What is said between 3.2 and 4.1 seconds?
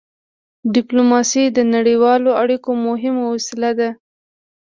وسيله ده.